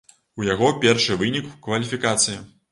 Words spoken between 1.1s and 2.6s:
вынік у кваліфікацыі.